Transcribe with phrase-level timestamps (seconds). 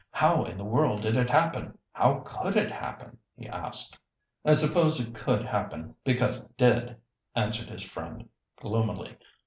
[0.09, 3.99] How in the world did it happen—how could it happen?" he asked.
[4.43, 6.97] "I suppose it could happen, because it did,"
[7.35, 8.27] answered his friend
[8.59, 9.19] gloomily.